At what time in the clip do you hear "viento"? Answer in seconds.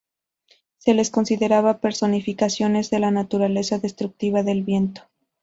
4.63-5.03